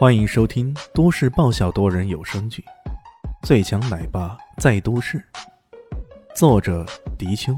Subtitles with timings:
[0.00, 2.64] 欢迎收听都市爆笑多人有声剧
[3.46, 5.18] 《最强奶爸在都市》，
[6.34, 6.86] 作者：
[7.18, 7.52] 迪秋，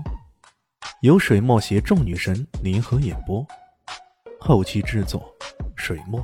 [1.02, 3.46] 由水墨携众女神联合演播，
[4.40, 5.32] 后期制作：
[5.76, 6.20] 水墨。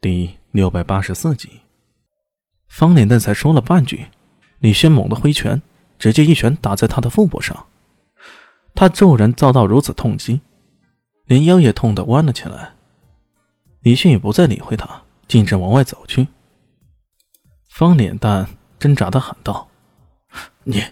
[0.00, 1.60] 第六百八十四集，
[2.66, 4.06] 方脸蛋才说了半句，
[4.60, 5.60] 李轩猛地挥拳，
[5.98, 7.66] 直接一拳打在他的腹部上。
[8.74, 10.40] 他骤然遭到如此痛击，
[11.26, 12.72] 连腰也痛得弯了起来。
[13.82, 16.28] 李迅也不再理会他，径直往外走去。
[17.68, 19.68] 方脸蛋挣扎的喊道
[20.64, 20.84] ：“你，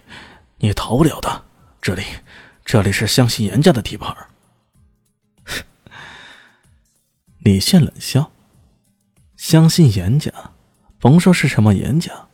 [0.57, 1.45] 你逃不了的！
[1.81, 2.03] 这里，
[2.65, 4.15] 这里是湘西严家的地盘。
[7.39, 8.31] ”李现冷笑
[9.37, 10.31] ：“湘西严家，
[10.99, 12.27] 甭说是什么严家，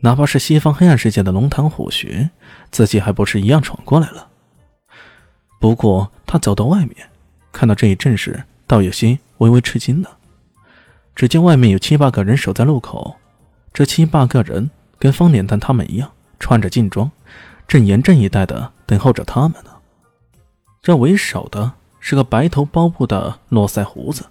[0.00, 2.30] 哪怕是西方黑暗世界的龙潭虎穴，
[2.70, 4.30] 自己还不是一样闯过来了？”
[5.60, 7.10] 不过，他走到外面，
[7.52, 10.18] 看到这一阵势，倒有些微微吃惊了。
[11.16, 13.16] 只见外面有七八个人守在路口，
[13.72, 17.10] 这七八个人跟方脸蛋他们一样，穿着劲装，
[17.66, 19.70] 正严阵以待的等候着他们呢。
[20.80, 24.26] 这为首的是个白头包布的络腮胡子，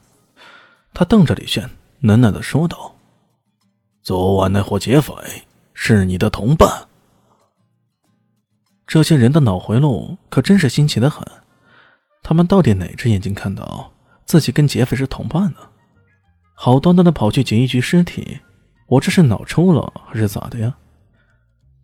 [0.94, 2.96] 他瞪着李炫，冷冷的说道
[4.02, 5.14] ：“昨晚那伙劫匪
[5.74, 6.88] 是你的同伴。”
[8.88, 11.28] 这些人的脑回路可真是新奇的很，
[12.24, 13.92] 他们到底哪只眼睛看到
[14.28, 15.58] 自己跟劫匪是同伴呢？
[16.54, 18.40] 好端端的跑去捡一具尸体，
[18.86, 20.76] 我这是脑抽了还是咋的呀？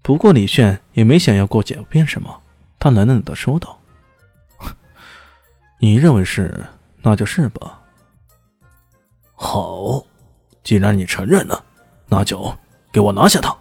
[0.04, 2.42] 不过李炫也没想要过狡辩什么，
[2.78, 3.80] 他冷冷的说道
[5.80, 6.64] ：“你认为是，
[7.02, 7.82] 那就是吧。
[9.34, 10.06] 好，
[10.64, 11.64] 既然你承认了，
[12.08, 12.54] 那就
[12.92, 13.56] 给我拿下他。”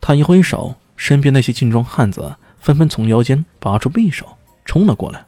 [0.00, 0.76] 他一挥手。
[0.96, 5.26] 身边那些劲装汉子纷纷从腰间拔出匕首，冲了过来。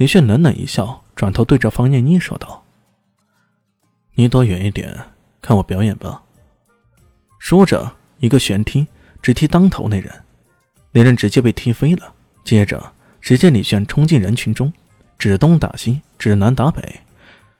[0.00, 2.64] 李炫冷冷一笑，转头对着方念妮说道
[4.16, 4.98] ：“你躲远一点，
[5.42, 6.22] 看我表演吧。”
[7.38, 8.86] 说着，一个旋踢
[9.20, 10.24] 直踢当头那人，
[10.92, 12.14] 那人直接被踢飞了。
[12.44, 14.72] 接着，只见李炫冲进人群中，
[15.18, 17.00] 指东打西，指南打北。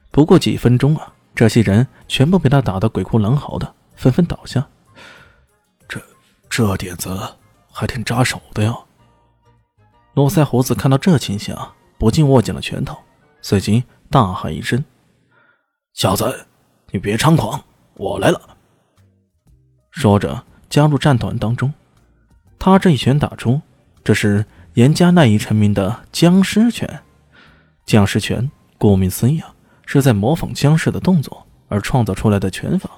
[0.09, 4.67] 不过几分钟啊，这些人全部被他打得鬼哭狼嚎的，纷纷倒下。
[5.87, 6.01] 这
[6.49, 7.35] 这点子
[7.71, 8.75] 还挺扎手的呀！
[10.15, 11.55] 络腮胡子看到这情形，
[12.01, 12.97] 不禁握紧了拳头，
[13.43, 14.83] 随即大喊一声
[15.93, 16.47] ：“小子，
[16.89, 17.63] 你别猖狂，
[17.93, 18.57] 我来了！”
[19.91, 21.71] 说着加入战团当中。
[22.57, 23.61] 他这一拳打出，
[24.03, 27.03] 这是严家赖以成名的僵尸拳。
[27.85, 29.53] 僵尸拳顾名思义啊，
[29.85, 32.89] 是在模仿僵尸的动作而创造出来的拳法，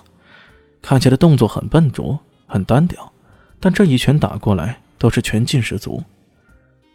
[0.82, 3.12] 看起来动作很笨拙，很单调。
[3.60, 6.02] 但这一拳打过来都是拳劲十足，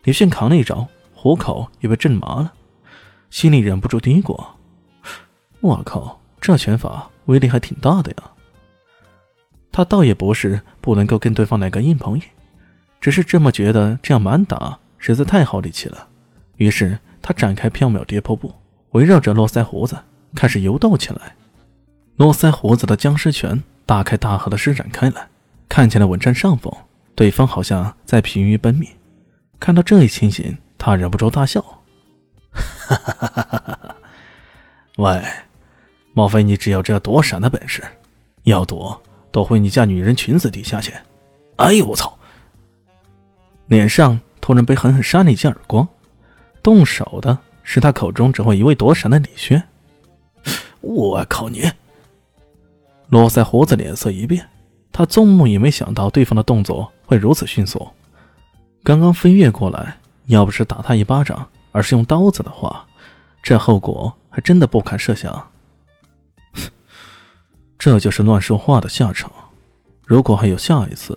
[0.04, 0.88] 李迅扛了一招，
[1.20, 2.52] 虎口也被震麻了，
[3.28, 4.40] 心里忍不住嘀咕
[5.58, 8.30] ：“我靠，这拳法威力还挺大的呀！”
[9.72, 12.22] 他倒也不是不能够跟对方来个硬碰硬，
[13.00, 16.06] 只是这么觉得这样满打实在太耗力气了。
[16.54, 18.54] 于是他展开缥缈跌破步，
[18.92, 19.98] 围绕着络腮胡子
[20.36, 21.34] 开始游斗起来。
[22.14, 25.28] 络腮胡子的僵尸拳大开大合的施展开来。
[25.68, 26.72] 看起来稳占上风，
[27.16, 28.88] 对方好像在疲于奔命。
[29.58, 31.60] 看到这一情形，他忍不住大笑
[32.50, 33.96] ：“哈哈哈哈哈哈！
[34.96, 35.22] 喂，
[36.14, 37.82] 莫非你只有这躲闪的本事？
[38.44, 40.94] 要躲，躲回你家女人裙子底下去！”
[41.56, 42.16] 哎呦我操！
[43.66, 45.86] 脸上突然被狠狠扇了一记耳光，
[46.62, 49.62] 动手的是他口中只会一味躲闪的李轩。
[50.80, 51.70] 我靠你！
[53.08, 54.48] 络腮胡子脸色一变。
[54.92, 57.88] 他做梦也没想到对方的动作会如此迅速。
[58.82, 62.86] 刚刚飞跃过来，要不是打他一巴掌，而是用刀子的话，
[63.42, 65.50] 这后果还真的不堪设想。
[67.78, 69.30] 这就是乱说话的下场。
[70.04, 71.16] 如果还有下一次，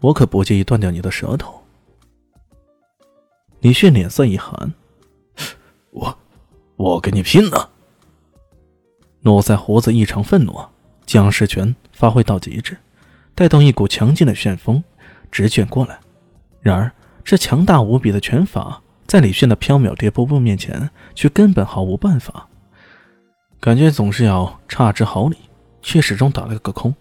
[0.00, 1.62] 我可不介意断掉你的舌头。
[3.60, 4.72] 李迅脸色一寒
[5.90, 6.18] ：“我，
[6.76, 7.70] 我跟你拼了！”
[9.22, 10.60] 络腮胡子异常愤怒，
[11.04, 12.76] 僵尸拳发挥到极致。
[13.34, 14.82] 带动一股强劲的旋风，
[15.30, 15.98] 直卷过来。
[16.60, 16.92] 然而，
[17.26, 22.46] 这强大无比的拳法，在李炫的飘渺跌破步面前，却根本毫无办法。
[23.58, 25.36] 感觉总是要差之毫厘，
[25.82, 26.94] 却始终打了个空。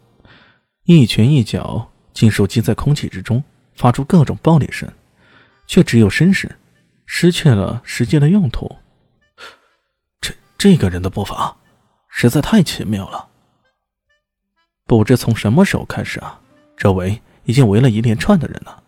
[0.85, 3.43] 一拳一脚，尽数击在空气之中，
[3.75, 4.91] 发出各种爆裂声，
[5.67, 6.57] 却只有声势，
[7.05, 8.77] 失去了实际的用途。
[10.19, 11.55] 这这个人的步伐，
[12.09, 13.27] 实在太奇妙了。
[14.87, 16.39] 不知从什么时候开始啊，
[16.75, 18.81] 周围已经围了一连串的人了。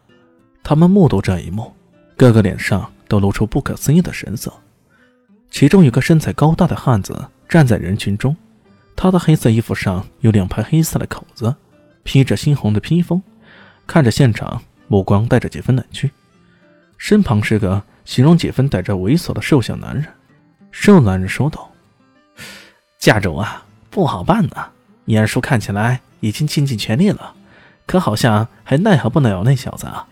[0.69, 1.74] 他们目睹这一幕，
[2.18, 4.52] 个个脸上都露出不可思议的神色。
[5.50, 8.36] 其中有个身材高大的汉子站在人群中，
[8.94, 11.56] 他的黑色衣服上有两排黑色的口子，
[12.04, 13.24] 披着猩红的披风，
[13.88, 16.12] 看着现场，目光带着几分冷峻。
[16.98, 20.06] 身旁是个形容几分带着猥琐的瘦小男人。
[20.72, 21.72] 瘦男人说道
[23.00, 24.68] ：“家主啊，不好办呐！
[25.06, 27.36] 严叔看起来已经尽尽全力了，
[27.86, 30.06] 可好像还奈何不了那小子啊。”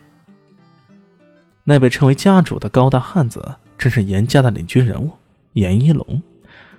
[1.68, 5.12] 那被称为家主的高大汉子，正是严家的领军人物
[5.54, 6.22] 严一龙，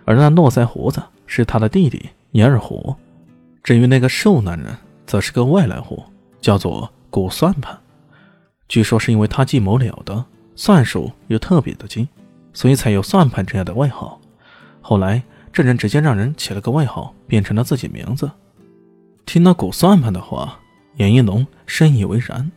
[0.04, 2.94] 而那络腮胡子是他的弟弟严二虎。
[3.64, 4.74] 至于那个瘦男人，
[5.04, 6.02] 则是个外来户，
[6.40, 7.76] 叫做古算盘。
[8.68, 10.24] 据说是因为他计谋了得，
[10.54, 12.08] 算术又特别的精，
[12.52, 14.20] 所以才有算盘这样的外号。
[14.80, 15.20] 后来
[15.52, 18.30] 这人直接让人起了个外号，变成了自己名字。
[19.24, 20.60] 听到古算盘的话，
[20.94, 22.48] 严一龙深以为然，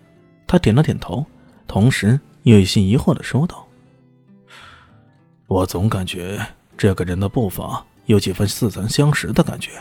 [0.45, 1.25] 他点了点头，
[1.69, 3.66] 同时又有些疑惑的说道
[5.48, 6.45] ：“我总感觉
[6.77, 9.71] 这个人的步伐有几分似曾相识的感觉。”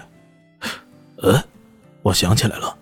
[1.21, 1.43] 呃，
[2.03, 2.79] 我想起来了。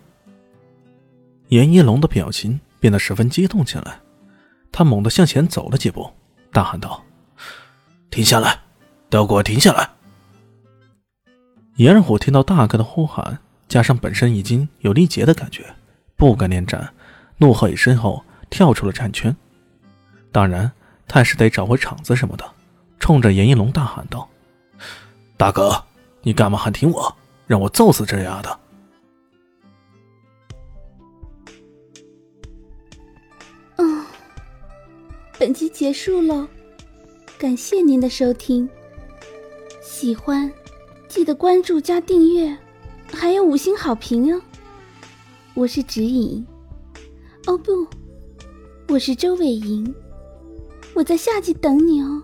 [1.47, 2.59] 严一龙的表情。
[2.79, 3.99] 变得十分激动起来，
[4.71, 6.11] 他猛地向前走了几步，
[6.53, 7.03] 大喊道
[8.11, 8.59] ：“停下来，
[9.09, 9.89] 都给我停下来！”
[11.77, 15.65] 严二虎听到大哥的呼喊，加上本身已经有力竭的感觉，
[16.15, 16.93] 不敢恋战，
[17.39, 19.35] 怒喝一声后跳出了战圈。
[20.31, 20.71] 当然，
[21.07, 22.45] 他是得找回场子什么的，
[22.99, 24.27] 冲着严一龙大喊道
[25.37, 25.83] ：“大哥，
[26.21, 27.15] 你干嘛喊停我？
[27.45, 28.59] 让我揍死这丫的！”
[35.39, 36.47] 本集结束了，
[37.37, 38.67] 感谢您的收听。
[39.83, 40.51] 喜欢
[41.07, 42.57] 记得关注加订阅，
[43.13, 44.41] 还有五星好评哦。
[45.53, 46.43] 我是指引，
[47.45, 47.87] 哦不，
[48.89, 49.93] 我是周伟莹，
[50.93, 52.23] 我在夏季等你哦。